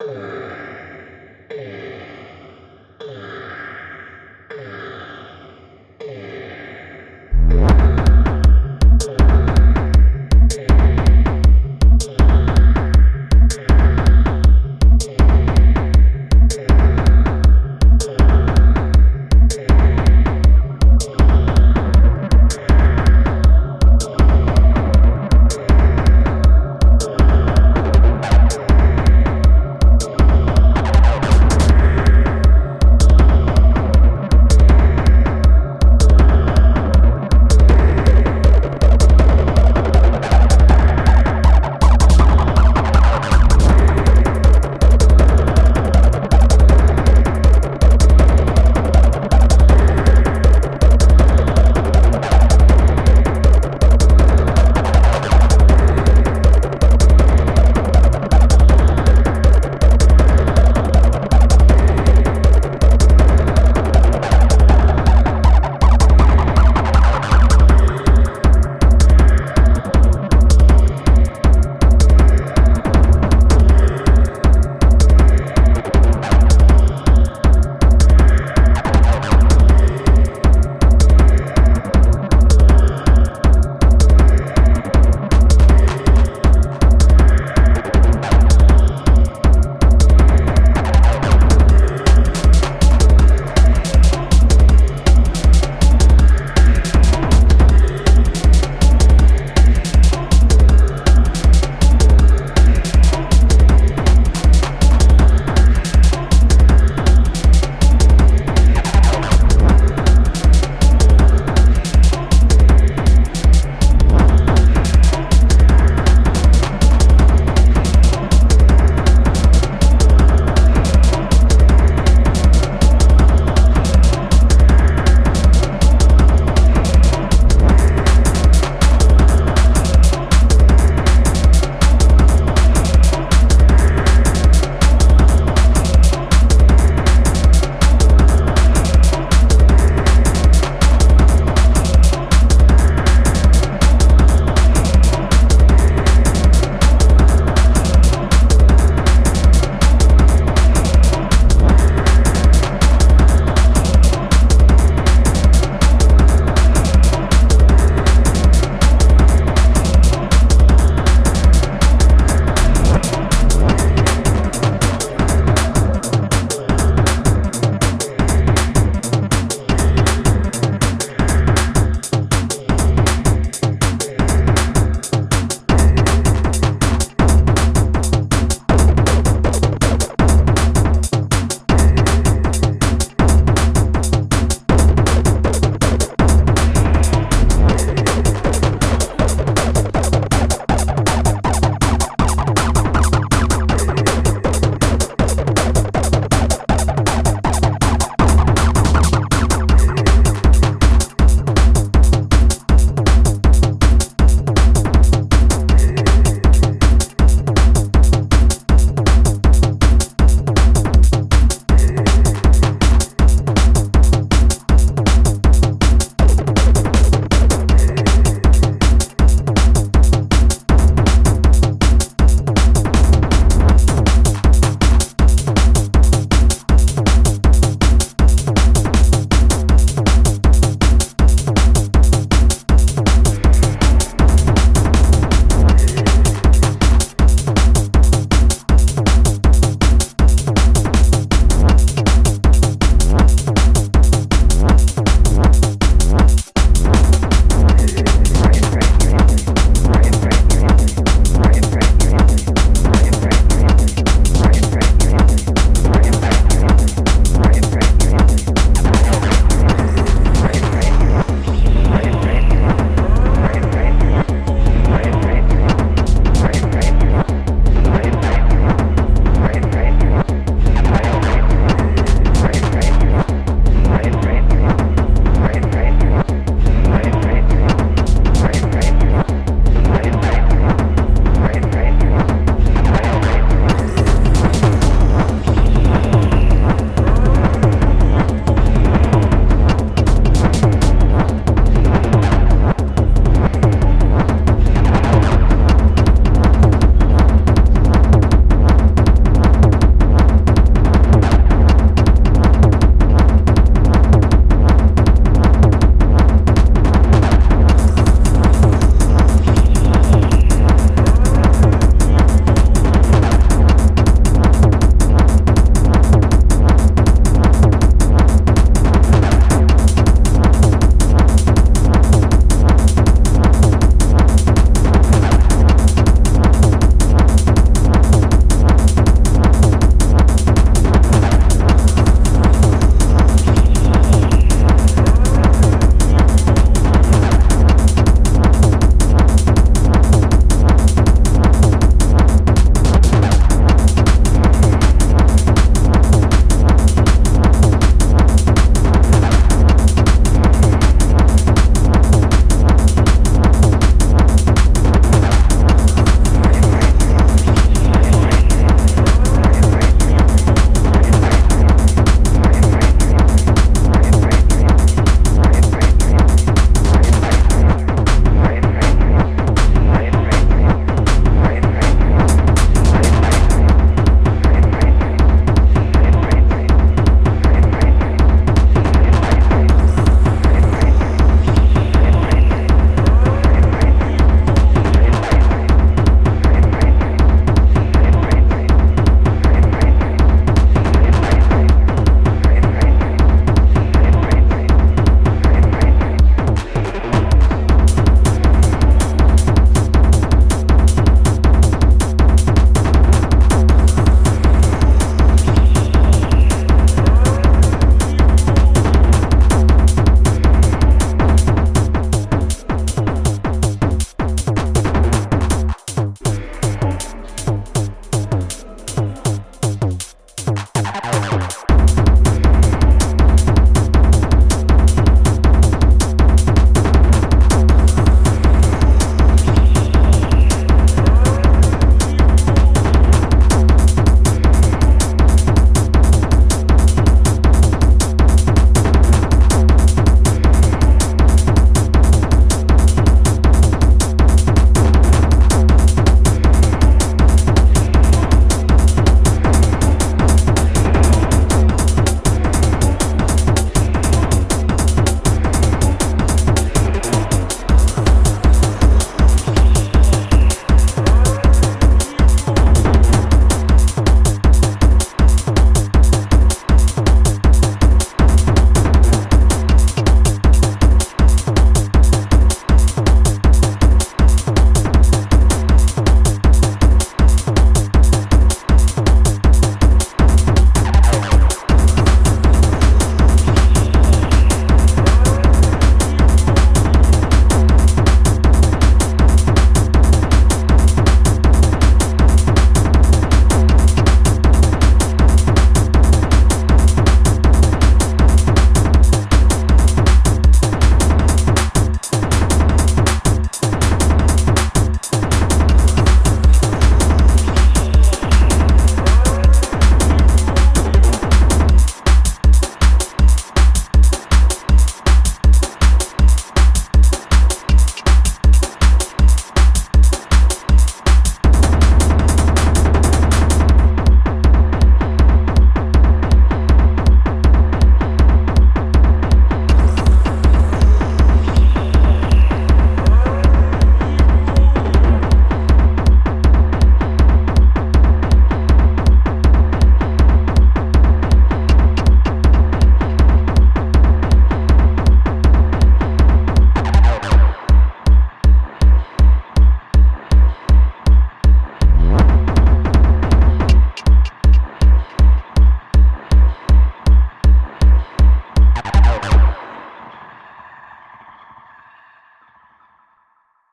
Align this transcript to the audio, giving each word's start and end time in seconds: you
you 0.00 0.30